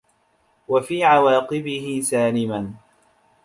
[0.67, 2.73] وَفِي عَوَاقِبِهِ سَالِمًا